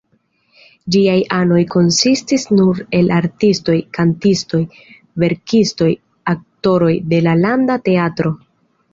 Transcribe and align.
Ĝiaj 0.93 1.17
anoj 1.39 1.57
konsistis 1.73 2.45
nur 2.59 2.79
el 2.99 3.11
artistoj, 3.17 3.75
kantistoj, 3.97 4.61
verkistoj, 5.25 5.89
aktoroj 6.33 6.91
de 7.13 7.21
la 7.27 7.35
Landa 7.43 7.77
Teatro. 7.89 8.33